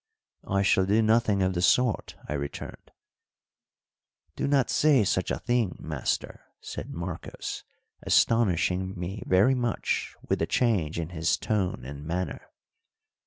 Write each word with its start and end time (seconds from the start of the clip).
"I 0.49 0.63
shall 0.63 0.87
do 0.87 1.03
nothing 1.03 1.43
of 1.43 1.53
the 1.53 1.61
sort," 1.61 2.15
I 2.27 2.33
returned. 2.33 2.89
"Do 4.35 4.47
not 4.47 4.71
say 4.71 5.03
such 5.03 5.29
a 5.29 5.37
thing, 5.37 5.75
master," 5.79 6.41
said 6.59 6.89
Marcos, 6.89 7.63
astonishing 8.01 8.99
me 8.99 9.21
very 9.27 9.53
much 9.53 10.15
with 10.27 10.39
the 10.39 10.47
change 10.47 10.97
in 10.99 11.09
his 11.09 11.37
tone 11.37 11.85
and 11.85 12.03
manner. 12.03 12.49